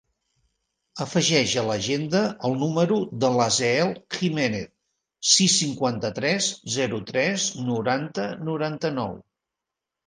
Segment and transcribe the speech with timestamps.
[1.03, 4.67] Afegeix a l'agenda el número de l'Aseel Gimenez:
[5.35, 9.17] sis, cinquanta-tres, zero, tres, noranta, noranta-nou.